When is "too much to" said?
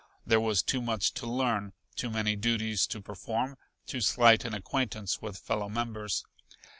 0.63-1.27